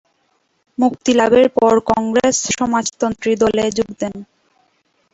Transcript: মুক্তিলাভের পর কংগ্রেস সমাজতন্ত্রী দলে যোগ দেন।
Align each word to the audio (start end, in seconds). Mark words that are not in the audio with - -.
মুক্তিলাভের 0.77 1.47
পর 1.57 1.73
কংগ্রেস 1.91 2.37
সমাজতন্ত্রী 2.51 3.31
দলে 3.41 3.65
যোগ 3.77 3.89
দেন। 3.99 4.13